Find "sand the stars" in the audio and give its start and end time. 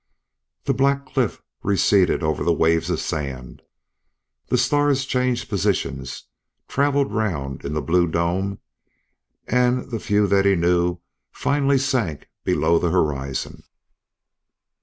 2.99-5.05